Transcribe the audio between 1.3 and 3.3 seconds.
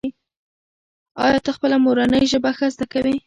ته خپله مورنۍ ژبه ښه زده کوې؟